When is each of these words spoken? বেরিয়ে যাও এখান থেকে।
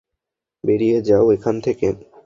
বেরিয়ে 0.63 0.97
যাও 1.01 1.25
এখান 1.31 1.55
থেকে। 1.65 1.87